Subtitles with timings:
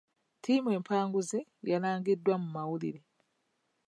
[0.39, 1.39] Ttiimu empanguzi
[1.71, 3.01] yalangiddwa mu mawulire.